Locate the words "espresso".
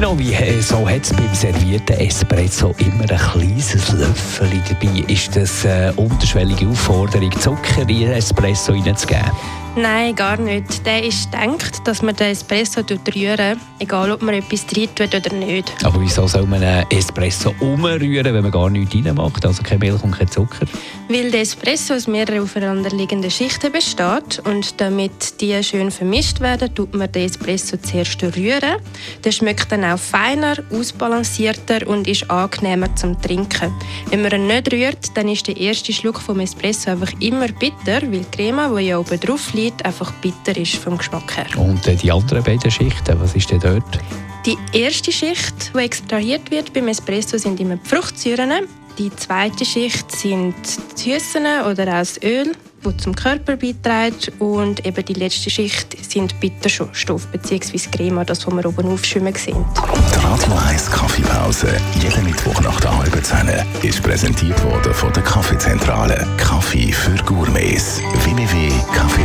1.98-2.74, 8.10-8.72, 12.32-12.80, 16.90-17.54, 21.40-21.94, 27.26-27.78, 36.40-36.90, 46.88-47.38